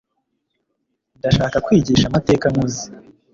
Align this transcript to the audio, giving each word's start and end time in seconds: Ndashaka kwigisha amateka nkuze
Ndashaka 1.17 1.57
kwigisha 1.65 2.05
amateka 2.07 2.45
nkuze 2.51 2.83